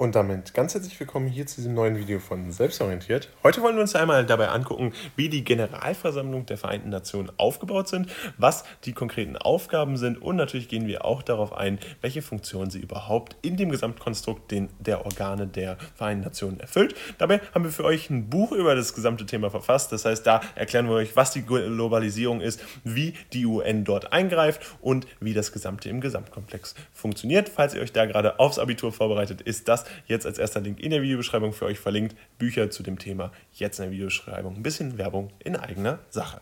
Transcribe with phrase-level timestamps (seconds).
[0.00, 3.28] Und damit ganz herzlich willkommen hier zu diesem neuen Video von Selbstorientiert.
[3.42, 8.10] Heute wollen wir uns einmal dabei angucken, wie die Generalversammlung der Vereinten Nationen aufgebaut sind,
[8.38, 12.80] was die konkreten Aufgaben sind und natürlich gehen wir auch darauf ein, welche Funktionen sie
[12.80, 16.94] überhaupt in dem Gesamtkonstrukt den, der Organe der Vereinten Nationen erfüllt.
[17.18, 19.92] Dabei haben wir für euch ein Buch über das gesamte Thema verfasst.
[19.92, 24.62] Das heißt, da erklären wir euch, was die Globalisierung ist, wie die UN dort eingreift
[24.80, 27.50] und wie das Gesamte im Gesamtkomplex funktioniert.
[27.50, 30.90] Falls ihr euch da gerade aufs Abitur vorbereitet, ist das jetzt als erster Link in
[30.90, 32.16] der Videobeschreibung für euch verlinkt.
[32.38, 34.56] Bücher zu dem Thema jetzt in der Videobeschreibung.
[34.56, 36.40] Ein bisschen Werbung in eigener Sache.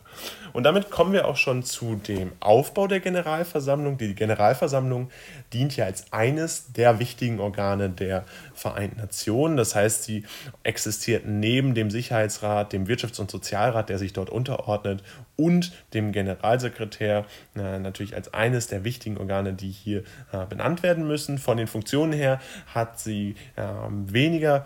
[0.52, 3.98] Und damit kommen wir auch schon zu dem Aufbau der Generalversammlung.
[3.98, 5.10] Die Generalversammlung
[5.52, 9.56] dient ja als eines der wichtigen Organe der Vereinten Nationen.
[9.56, 10.24] Das heißt, sie
[10.62, 15.02] existiert neben dem Sicherheitsrat, dem Wirtschafts- und Sozialrat, der sich dort unterordnet,
[15.36, 21.06] und dem Generalsekretär äh, natürlich als eines der wichtigen Organe, die hier äh, benannt werden
[21.06, 21.38] müssen.
[21.38, 22.40] Von den Funktionen her
[22.74, 24.64] hat sie weniger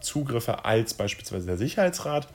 [0.00, 2.28] Zugriffe als beispielsweise der Sicherheitsrat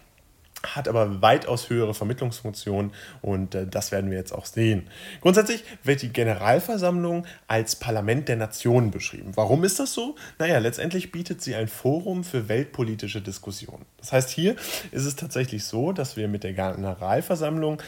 [0.63, 4.87] hat aber weitaus höhere Vermittlungsfunktionen und äh, das werden wir jetzt auch sehen.
[5.21, 9.31] Grundsätzlich wird die Generalversammlung als Parlament der Nationen beschrieben.
[9.35, 10.15] Warum ist das so?
[10.37, 13.85] Naja, letztendlich bietet sie ein Forum für weltpolitische Diskussionen.
[13.97, 14.55] Das heißt, hier
[14.91, 17.81] ist es tatsächlich so, dass wir mit der Generalversammlung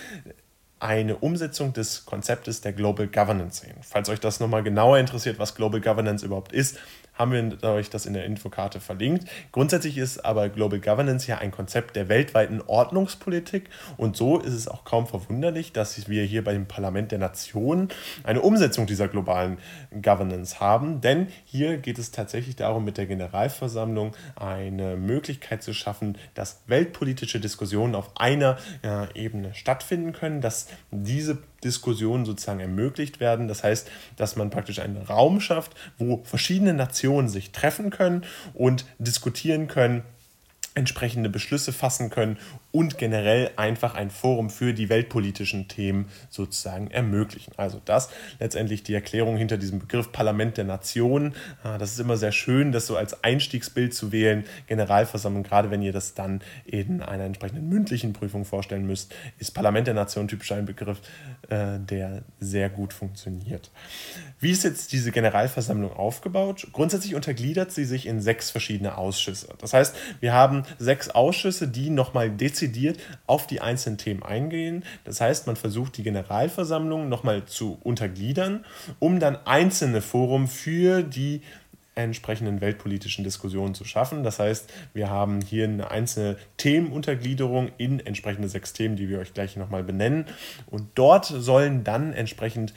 [0.80, 3.76] eine Umsetzung des Konzeptes der Global Governance sehen.
[3.82, 6.80] Falls euch das nochmal genauer interessiert, was Global Governance überhaupt ist,
[7.22, 9.30] haben wir euch das in der Infokarte verlinkt.
[9.52, 14.68] Grundsätzlich ist aber Global Governance ja ein Konzept der weltweiten Ordnungspolitik und so ist es
[14.68, 17.90] auch kaum verwunderlich, dass wir hier beim Parlament der Nationen
[18.24, 19.60] eine Umsetzung dieser globalen
[20.02, 26.18] Governance haben, denn hier geht es tatsächlich darum, mit der Generalversammlung eine Möglichkeit zu schaffen,
[26.34, 33.48] dass weltpolitische Diskussionen auf einer äh, Ebene stattfinden können, dass diese Diskussionen sozusagen ermöglicht werden.
[33.48, 38.24] Das heißt, dass man praktisch einen Raum schafft, wo verschiedene Nationen sich treffen können
[38.54, 40.04] und diskutieren können,
[40.74, 42.38] entsprechende Beschlüsse fassen können
[42.72, 47.54] und generell einfach ein Forum für die weltpolitischen Themen sozusagen ermöglichen.
[47.58, 48.10] Also das
[48.40, 51.36] letztendlich die Erklärung hinter diesem Begriff Parlament der Nationen.
[51.64, 54.46] Ah, das ist immer sehr schön, das so als Einstiegsbild zu wählen.
[54.68, 59.88] Generalversammlung, gerade wenn ihr das dann in einer entsprechenden mündlichen Prüfung vorstellen müsst, ist Parlament
[59.88, 61.02] der Nationen typisch ein Begriff,
[61.50, 63.70] äh, der sehr gut funktioniert.
[64.40, 66.68] Wie ist jetzt diese Generalversammlung aufgebaut?
[66.72, 69.50] Grundsätzlich untergliedert sie sich in sechs verschiedene Ausschüsse.
[69.60, 74.84] Das heißt, wir haben sechs Ausschüsse, die nochmal dezidiert dezidiert auf die einzelnen Themen eingehen.
[75.04, 78.66] Das heißt, man versucht die Generalversammlung nochmal zu untergliedern,
[79.00, 81.42] um dann einzelne Forum für die
[81.94, 84.24] entsprechenden weltpolitischen Diskussionen zu schaffen.
[84.24, 89.34] Das heißt, wir haben hier eine einzelne Themenuntergliederung in entsprechende sechs Themen, die wir euch
[89.34, 90.26] gleich nochmal benennen.
[90.68, 92.74] Und dort sollen dann entsprechend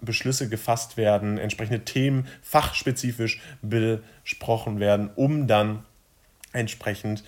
[0.00, 5.80] Beschlüsse gefasst werden, entsprechende Themen fachspezifisch besprochen werden, um dann
[6.52, 7.24] entsprechend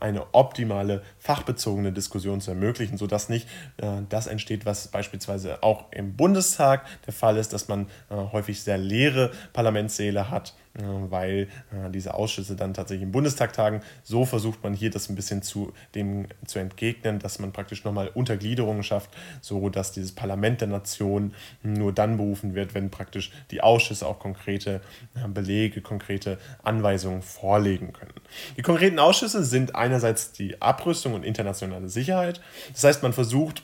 [0.00, 6.16] eine optimale fachbezogene Diskussion zu ermöglichen, sodass nicht äh, das entsteht, was beispielsweise auch im
[6.16, 11.48] Bundestag der Fall ist, dass man äh, häufig sehr leere Parlamentssäle hat, weil
[11.92, 13.82] diese Ausschüsse dann tatsächlich im Bundestag tagen.
[14.04, 18.08] So versucht man hier das ein bisschen zu dem zu entgegnen, dass man praktisch nochmal
[18.08, 19.10] Untergliederungen schafft,
[19.42, 24.18] so dass dieses Parlament der Nation nur dann berufen wird, wenn praktisch die Ausschüsse auch
[24.18, 24.80] konkrete
[25.28, 28.14] Belege, konkrete Anweisungen vorlegen können.
[28.56, 32.40] Die konkreten Ausschüsse sind einerseits die Abrüstung und internationale Sicherheit.
[32.72, 33.62] Das heißt, man versucht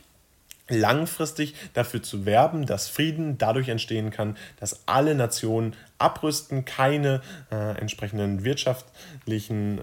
[0.69, 7.79] langfristig dafür zu werben, dass Frieden dadurch entstehen kann, dass alle Nationen abrüsten, keine äh,
[7.81, 9.81] entsprechenden wirtschaftlichen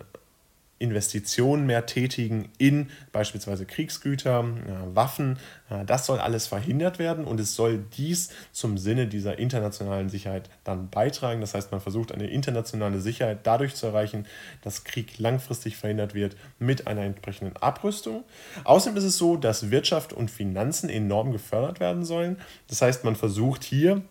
[0.78, 5.40] Investitionen mehr tätigen in beispielsweise Kriegsgüter, äh, Waffen.
[5.70, 10.50] Äh, das soll alles verhindert werden und es soll dies zum Sinne dieser internationalen Sicherheit
[10.66, 11.40] dann beitragen.
[11.40, 14.26] Das heißt, man versucht eine internationale Sicherheit dadurch zu erreichen,
[14.64, 18.26] dass Krieg langfristig verhindert wird mit einer entsprechenden Abrüstung.
[18.66, 22.38] Außerdem ist es so, dass Wirtschaft und Finanzen enorm gefördert werden sollen.
[22.68, 24.02] Das heißt, man versucht hier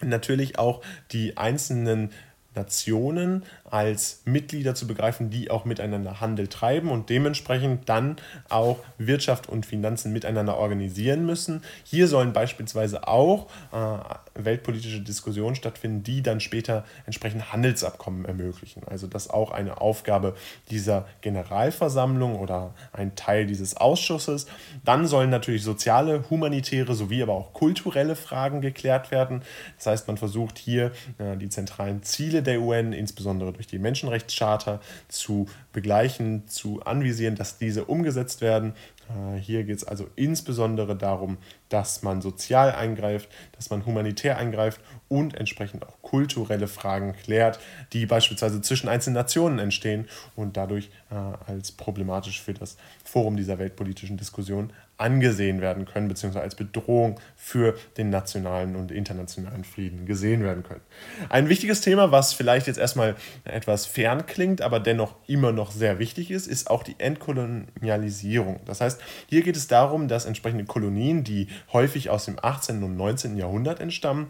[0.00, 2.10] natürlich auch die einzelnen
[2.54, 8.16] Nationen als Mitglieder zu begreifen, die auch miteinander Handel treiben und dementsprechend dann
[8.50, 11.62] auch Wirtschaft und Finanzen miteinander organisieren müssen.
[11.82, 18.82] Hier sollen beispielsweise auch äh, weltpolitische Diskussionen stattfinden, die dann später entsprechend Handelsabkommen ermöglichen.
[18.86, 20.34] Also das ist auch eine Aufgabe
[20.70, 24.46] dieser Generalversammlung oder ein Teil dieses Ausschusses.
[24.84, 29.40] Dann sollen natürlich soziale, humanitäre sowie aber auch kulturelle Fragen geklärt werden.
[29.78, 34.80] Das heißt, man versucht hier äh, die zentralen Ziele der UN, insbesondere durch die Menschenrechtscharta,
[35.08, 38.74] zu begleichen, zu anvisieren, dass diese umgesetzt werden.
[39.08, 41.38] Äh, hier geht es also insbesondere darum,
[41.68, 47.58] dass man sozial eingreift, dass man humanitär eingreift und entsprechend auch kulturelle Fragen klärt,
[47.92, 53.58] die beispielsweise zwischen einzelnen Nationen entstehen und dadurch äh, als problematisch für das Forum dieser
[53.58, 60.42] weltpolitischen Diskussion angesehen werden können, beziehungsweise als Bedrohung für den nationalen und internationalen Frieden gesehen
[60.44, 60.80] werden können.
[61.28, 65.98] Ein wichtiges Thema, was vielleicht jetzt erstmal etwas fern klingt, aber dennoch immer noch sehr
[65.98, 68.60] wichtig ist, ist auch die Entkolonialisierung.
[68.64, 72.82] Das heißt, hier geht es darum, dass entsprechende Kolonien, die häufig aus dem 18.
[72.82, 73.36] und 19.
[73.36, 74.28] Jahrhundert entstammen,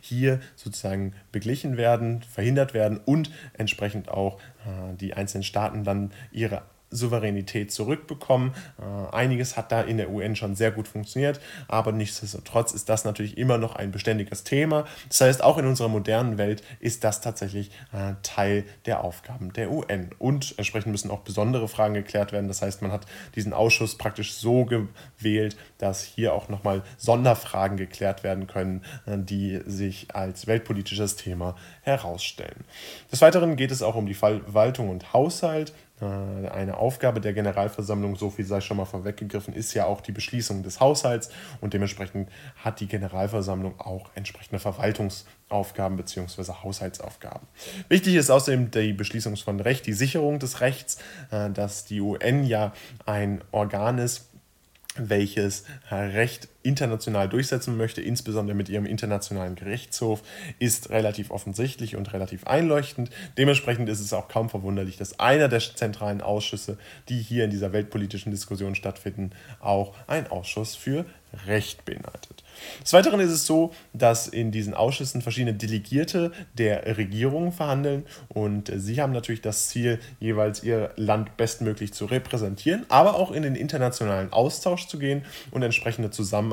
[0.00, 6.62] hier sozusagen beglichen werden, verhindert werden und entsprechend auch äh, die einzelnen Staaten dann ihre
[6.90, 8.52] Souveränität zurückbekommen.
[8.78, 13.04] Äh, einiges hat da in der UN schon sehr gut funktioniert, aber nichtsdestotrotz ist das
[13.04, 14.84] natürlich immer noch ein beständiges Thema.
[15.08, 19.70] Das heißt, auch in unserer modernen Welt ist das tatsächlich äh, Teil der Aufgaben der
[19.70, 20.10] UN.
[20.18, 22.48] Und entsprechend müssen auch besondere Fragen geklärt werden.
[22.48, 28.24] Das heißt, man hat diesen Ausschuss praktisch so gewählt, dass hier auch nochmal Sonderfragen geklärt
[28.24, 32.64] werden können, äh, die sich als weltpolitisches Thema herausstellen.
[33.10, 35.72] Des Weiteren geht es auch um die Verwaltung und Haushalt.
[36.00, 40.12] Äh, eine Aufgabe der Generalversammlung, so viel sei schon mal vorweggegriffen, ist ja auch die
[40.12, 41.30] Beschließung des Haushalts
[41.60, 46.52] und dementsprechend hat die Generalversammlung auch entsprechende Verwaltungsaufgaben bzw.
[46.62, 47.46] Haushaltsaufgaben.
[47.88, 50.98] Wichtig ist außerdem die Beschließung von Recht, die Sicherung des Rechts,
[51.30, 52.72] äh, dass die UN ja
[53.06, 54.30] ein Organ ist,
[54.96, 60.22] welches Recht international durchsetzen möchte, insbesondere mit ihrem internationalen Gerichtshof,
[60.58, 63.10] ist relativ offensichtlich und relativ einleuchtend.
[63.38, 66.78] Dementsprechend ist es auch kaum verwunderlich, dass einer der zentralen Ausschüsse,
[67.08, 69.30] die hier in dieser weltpolitischen Diskussion stattfinden,
[69.60, 71.06] auch ein Ausschuss für
[71.46, 72.42] Recht beinhaltet.
[72.82, 78.70] Des Weiteren ist es so, dass in diesen Ausschüssen verschiedene Delegierte der Regierung verhandeln und
[78.74, 83.54] sie haben natürlich das Ziel, jeweils ihr Land bestmöglich zu repräsentieren, aber auch in den
[83.54, 86.49] internationalen Austausch zu gehen und entsprechende Zusammenarbeit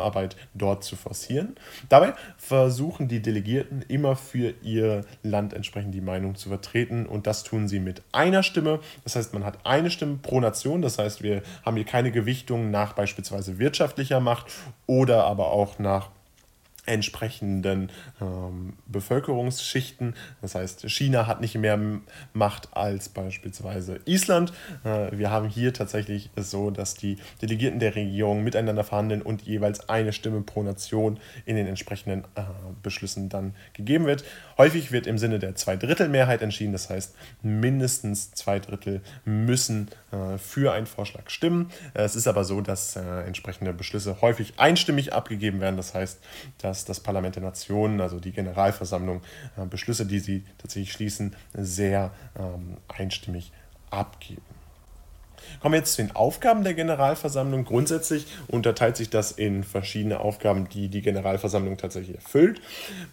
[0.54, 1.56] dort zu forcieren.
[1.90, 7.44] Dabei versuchen die Delegierten immer für ihr Land entsprechend die Meinung zu vertreten und das
[7.44, 8.80] tun sie mit einer Stimme.
[9.04, 12.72] Das heißt, man hat eine Stimme pro Nation, das heißt, wir haben hier keine Gewichtung
[12.72, 14.52] nach beispielsweise wirtschaftlicher Macht
[14.86, 16.10] oder aber auch nach
[16.88, 17.92] entsprechenden
[18.22, 20.16] ähm, Bevölkerungsschichten.
[20.42, 21.80] Das heißt, China hat nicht mehr
[22.34, 24.54] Macht als beispielsweise Island.
[24.84, 29.90] Äh, wir haben hier tatsächlich so, dass die Delegierten der Regierung miteinander verhandeln und jeweils
[29.90, 32.44] eine Stimme pro Nation in den entsprechenden äh,
[32.82, 34.24] Beschlüssen dann gegeben wird.
[34.58, 40.74] Häufig wird im Sinne der Zweidrittelmehrheit entschieden, das heißt, mindestens zwei Drittel müssen äh, für
[40.74, 41.70] einen Vorschlag stimmen.
[41.94, 45.78] Es ist aber so, dass äh, entsprechende Beschlüsse häufig einstimmig abgegeben werden.
[45.78, 46.20] Das heißt,
[46.60, 49.22] dass dass das Parlament der Nationen, also die Generalversammlung,
[49.58, 53.52] äh, Beschlüsse, die sie tatsächlich schließen, sehr ähm, einstimmig
[53.90, 54.42] abgeben.
[55.62, 57.66] Kommen wir jetzt zu den Aufgaben der Generalversammlung.
[57.66, 62.62] Grundsätzlich unterteilt sich das in verschiedene Aufgaben, die die Generalversammlung tatsächlich erfüllt.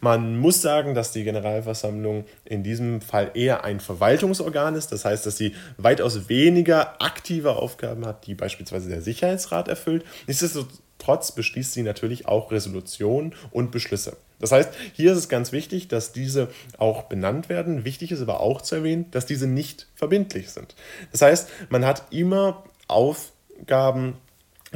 [0.01, 4.93] Man muss sagen, dass die Generalversammlung in diesem Fall eher ein Verwaltungsorgan ist.
[4.93, 10.05] Das heißt, dass sie weitaus weniger aktive Aufgaben hat, die beispielsweise der Sicherheitsrat erfüllt.
[10.27, 14.17] Nichtsdestotrotz Trotz beschließt sie natürlich auch Resolutionen und Beschlüsse.
[14.39, 16.49] Das heißt, hier ist es ganz wichtig, dass diese
[16.79, 17.85] auch benannt werden.
[17.85, 20.75] Wichtig ist aber auch zu erwähnen, dass diese nicht verbindlich sind.
[21.13, 24.15] Das heißt, man hat immer Aufgaben,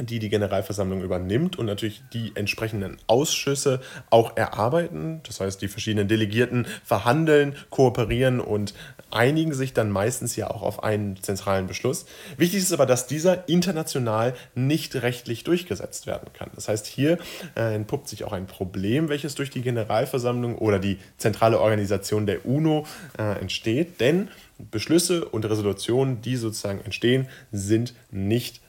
[0.05, 5.21] die die Generalversammlung übernimmt und natürlich die entsprechenden Ausschüsse auch erarbeiten.
[5.27, 8.73] Das heißt, die verschiedenen Delegierten verhandeln, kooperieren und
[9.11, 12.05] einigen sich dann meistens ja auch auf einen zentralen Beschluss.
[12.37, 16.49] Wichtig ist aber, dass dieser international nicht rechtlich durchgesetzt werden kann.
[16.55, 17.17] Das heißt, hier
[17.55, 22.45] äh, entpuppt sich auch ein Problem, welches durch die Generalversammlung oder die zentrale Organisation der
[22.45, 22.85] UNO
[23.17, 24.29] äh, entsteht, denn
[24.71, 28.68] Beschlüsse und Resolutionen, die sozusagen entstehen, sind nicht rechtlich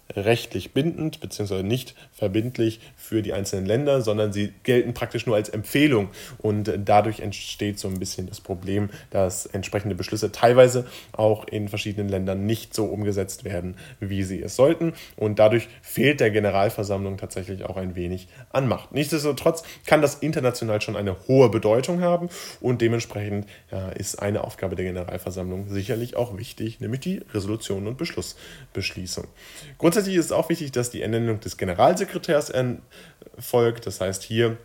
[0.73, 1.63] bindend bzw.
[1.63, 6.09] nicht verbindlich für die einzelnen Länder, sondern sie gelten praktisch nur als Empfehlung.
[6.39, 12.09] Und dadurch entsteht so ein bisschen das Problem, dass entsprechende Beschlüsse teilweise auch in verschiedenen
[12.09, 14.95] Ländern nicht so umgesetzt werden, wie sie es sollten.
[15.17, 18.93] Und dadurch fehlt der Generalversammlung tatsächlich auch ein wenig an Macht.
[18.93, 22.29] Nichtsdestotrotz kann das international schon eine hohe Bedeutung haben
[22.61, 27.99] und dementsprechend ja, ist eine Aufgabe der Generalversammlung sicherlich auch wichtig, nämlich die Resolution und
[27.99, 29.27] Beschlussbeschließung.
[29.79, 33.87] Grundsätzlich Grundsätzlich ist es auch wichtig, dass die Ernennung des Generalsekretärs erfolgt.
[33.87, 34.57] Das heißt, hier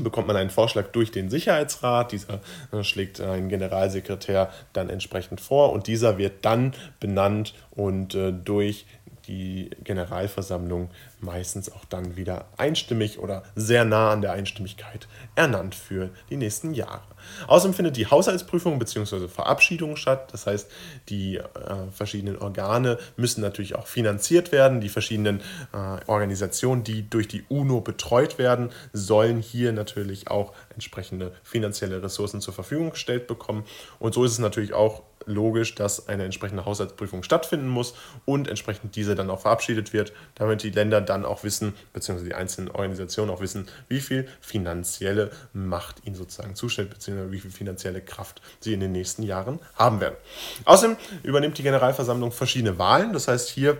[0.00, 2.10] bekommt man einen Vorschlag durch den Sicherheitsrat.
[2.10, 2.40] Dieser
[2.72, 8.86] äh, schlägt einen Generalsekretär dann entsprechend vor und dieser wird dann benannt und äh, durch
[9.26, 16.10] die Generalversammlung meistens auch dann wieder einstimmig oder sehr nah an der Einstimmigkeit ernannt für
[16.30, 17.02] die nächsten Jahre.
[17.46, 19.28] Außerdem findet die Haushaltsprüfung bzw.
[19.28, 20.32] Verabschiedung statt.
[20.32, 20.70] Das heißt,
[21.08, 21.44] die äh,
[21.92, 24.80] verschiedenen Organe müssen natürlich auch finanziert werden.
[24.80, 25.40] Die verschiedenen
[25.72, 32.40] äh, Organisationen, die durch die UNO betreut werden, sollen hier natürlich auch entsprechende finanzielle Ressourcen
[32.40, 33.64] zur Verfügung gestellt bekommen.
[33.98, 38.96] Und so ist es natürlich auch logisch, dass eine entsprechende Haushaltsprüfung stattfinden muss und entsprechend
[38.96, 43.30] diese dann auch verabschiedet wird, damit die Länder dann auch wissen, beziehungsweise die einzelnen Organisationen
[43.30, 48.72] auch wissen, wie viel finanzielle Macht ihnen sozusagen zusteht, beziehungsweise wie viel finanzielle Kraft sie
[48.72, 50.16] in den nächsten Jahren haben werden.
[50.64, 53.78] Außerdem übernimmt die Generalversammlung verschiedene Wahlen, das heißt hier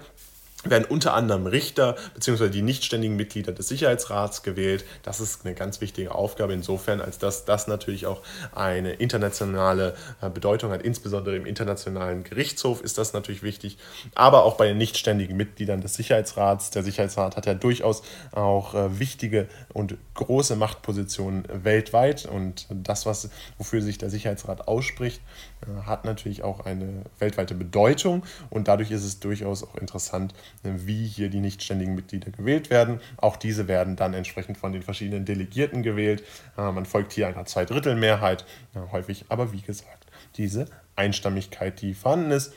[0.65, 2.49] werden unter anderem Richter bzw.
[2.49, 4.85] die nichtständigen Mitglieder des Sicherheitsrats gewählt.
[5.03, 8.23] Das ist eine ganz wichtige Aufgabe insofern, als dass das natürlich auch
[8.55, 10.83] eine internationale äh, Bedeutung hat.
[10.83, 13.79] Insbesondere im internationalen Gerichtshof ist das natürlich wichtig,
[14.15, 16.71] aber auch bei den nichtständigen Mitgliedern des Sicherheitsrats.
[16.71, 18.03] Der Sicherheitsrat hat ja durchaus
[18.33, 25.21] auch äh, wichtige und große Machtpositionen weltweit und das, was, wofür sich der Sicherheitsrat ausspricht,
[25.63, 31.07] äh, hat natürlich auch eine weltweite Bedeutung und dadurch ist es durchaus auch interessant, wie
[31.07, 33.01] hier die nichtständigen Mitglieder gewählt werden.
[33.17, 36.23] Auch diese werden dann entsprechend von den verschiedenen Delegierten gewählt.
[36.57, 38.45] Äh, man folgt hier einer Zweidrittelmehrheit,
[38.93, 40.07] häufig aber wie gesagt
[40.37, 40.67] diese
[40.97, 42.53] Einstimmigkeit, die vorhanden ist.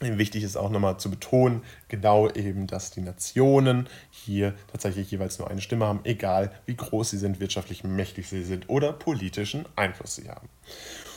[0.00, 5.50] Wichtig ist auch nochmal zu betonen, genau eben, dass die Nationen hier tatsächlich jeweils nur
[5.50, 10.14] eine Stimme haben, egal wie groß sie sind, wirtschaftlich mächtig sie sind oder politischen Einfluss
[10.14, 10.48] sie haben.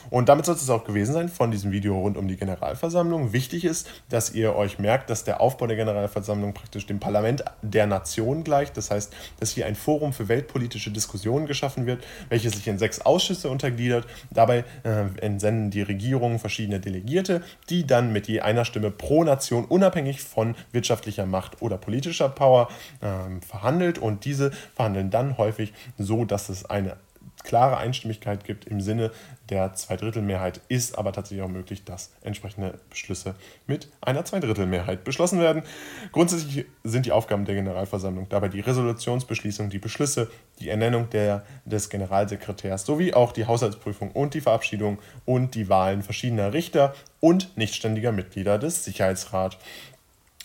[0.09, 3.33] Und damit soll es auch gewesen sein von diesem Video rund um die Generalversammlung.
[3.33, 7.87] Wichtig ist, dass ihr euch merkt, dass der Aufbau der Generalversammlung praktisch dem Parlament der
[7.87, 8.77] Nation gleicht.
[8.77, 13.01] Das heißt, dass hier ein Forum für weltpolitische Diskussionen geschaffen wird, welches sich in sechs
[13.01, 14.05] Ausschüsse untergliedert.
[14.31, 19.65] Dabei äh, entsenden die Regierungen verschiedene Delegierte, die dann mit je einer Stimme pro Nation
[19.65, 22.69] unabhängig von wirtschaftlicher Macht oder politischer Power
[23.01, 23.99] äh, verhandelt.
[23.99, 26.97] Und diese verhandeln dann häufig so, dass es eine
[27.43, 29.11] klare Einstimmigkeit gibt im Sinne
[29.49, 33.35] der Zweidrittelmehrheit, ist aber tatsächlich auch möglich, dass entsprechende Beschlüsse
[33.67, 35.63] mit einer Zweidrittelmehrheit beschlossen werden.
[36.11, 41.89] Grundsätzlich sind die Aufgaben der Generalversammlung dabei die Resolutionsbeschließung, die Beschlüsse, die Ernennung der, des
[41.89, 48.11] Generalsekretärs sowie auch die Haushaltsprüfung und die Verabschiedung und die Wahlen verschiedener Richter und nichtständiger
[48.11, 49.57] Mitglieder des Sicherheitsrats.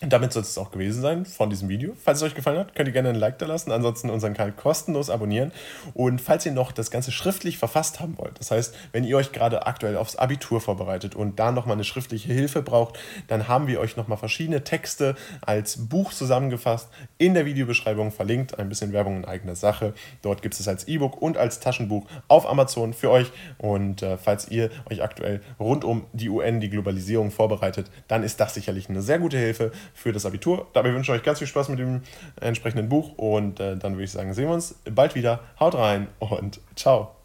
[0.06, 1.92] Und damit soll es auch gewesen sein von diesem Video.
[2.00, 3.72] Falls es euch gefallen hat, könnt ihr gerne ein Like da lassen.
[3.72, 5.50] Ansonsten unseren Kanal kostenlos abonnieren.
[5.94, 9.32] Und falls ihr noch das Ganze schriftlich verfasst haben wollt, das heißt, wenn ihr euch
[9.32, 13.80] gerade aktuell aufs Abitur vorbereitet und da nochmal eine schriftliche Hilfe braucht, dann haben wir
[13.80, 18.60] euch nochmal verschiedene Texte als Buch zusammengefasst in der Videobeschreibung verlinkt.
[18.60, 19.92] Ein bisschen Werbung in eigener Sache.
[20.22, 23.32] Dort gibt es als E-Book und als Taschenbuch auf Amazon für euch.
[23.58, 28.38] Und äh, falls ihr euch aktuell rund um die UN, die Globalisierung vorbereitet, dann ist
[28.38, 30.68] das sicherlich eine sehr gute Hilfe für das Abitur.
[30.74, 32.02] Dabei wünsche ich euch ganz viel Spaß mit dem
[32.40, 35.40] entsprechenden Buch und äh, dann würde ich sagen, sehen wir uns bald wieder.
[35.58, 37.15] Haut rein und ciao.